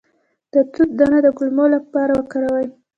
[0.53, 2.67] د توت دانه د کولمو لپاره وکاروئ